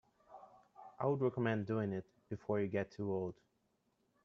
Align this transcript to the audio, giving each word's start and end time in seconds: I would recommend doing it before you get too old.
I 0.99 1.05
would 1.05 1.21
recommend 1.21 1.67
doing 1.67 1.93
it 1.93 2.05
before 2.27 2.59
you 2.59 2.65
get 2.67 2.89
too 2.89 3.11
old. 3.13 3.35